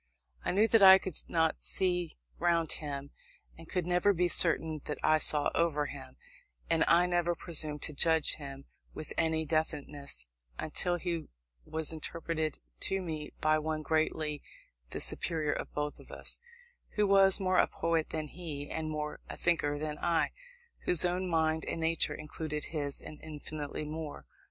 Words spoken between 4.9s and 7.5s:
I saw over him; and I never